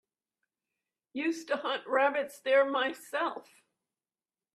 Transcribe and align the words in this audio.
Used 1.13 1.47
to 1.49 1.57
hunt 1.57 1.85
rabbits 1.85 2.39
there 2.39 2.65
myself. 2.67 3.47